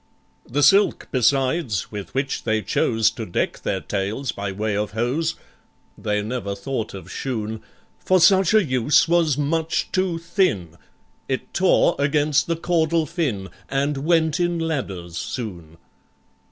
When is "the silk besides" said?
0.49-1.91